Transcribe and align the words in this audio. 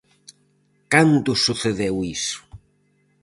_¿Cando 0.93 1.31
sucedeu 1.45 1.95
iso? 2.15 2.39